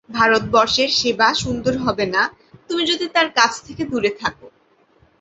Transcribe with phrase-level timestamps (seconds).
[0.09, 2.23] ভারতবর্ষের সেবা সুন্দর হবে না,
[2.69, 4.35] তুমি যদি তাঁর কাছ থেকে দূরে থাক।